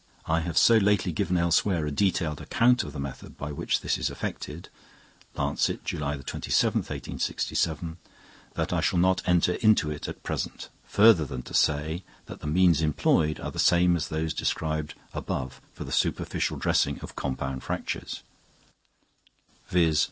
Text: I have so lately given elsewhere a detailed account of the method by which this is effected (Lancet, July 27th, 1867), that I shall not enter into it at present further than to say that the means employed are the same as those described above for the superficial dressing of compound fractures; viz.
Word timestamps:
I 0.25 0.39
have 0.39 0.57
so 0.57 0.77
lately 0.77 1.11
given 1.11 1.37
elsewhere 1.37 1.85
a 1.85 1.91
detailed 1.91 2.41
account 2.41 2.83
of 2.83 2.91
the 2.91 2.99
method 2.99 3.37
by 3.37 3.51
which 3.51 3.81
this 3.81 3.99
is 3.99 4.09
effected 4.09 4.67
(Lancet, 5.35 5.85
July 5.85 6.17
27th, 6.17 6.89
1867), 6.89 7.97
that 8.55 8.73
I 8.73 8.81
shall 8.81 8.97
not 8.97 9.21
enter 9.27 9.53
into 9.53 9.91
it 9.91 10.07
at 10.07 10.23
present 10.23 10.69
further 10.85 11.23
than 11.23 11.43
to 11.43 11.53
say 11.53 12.03
that 12.25 12.39
the 12.39 12.47
means 12.47 12.81
employed 12.81 13.39
are 13.41 13.51
the 13.51 13.59
same 13.59 13.95
as 13.95 14.07
those 14.07 14.33
described 14.33 14.95
above 15.13 15.61
for 15.71 15.83
the 15.83 15.91
superficial 15.91 16.57
dressing 16.57 16.99
of 17.01 17.15
compound 17.15 17.61
fractures; 17.61 18.23
viz. 19.67 19.99